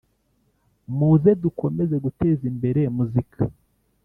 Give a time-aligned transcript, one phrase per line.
[0.97, 3.41] muze dukomeze guteza imbere muzika